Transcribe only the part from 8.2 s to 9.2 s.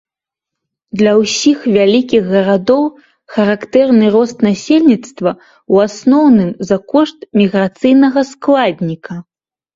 складніка.